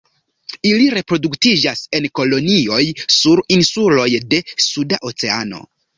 Ili 0.69 0.87
reproduktiĝas 0.97 1.83
en 1.99 2.09
kolonioj 2.21 2.81
sur 3.19 3.43
insuloj 3.59 4.09
de 4.33 4.41
Suda 4.71 5.01
Oceano. 5.13 5.63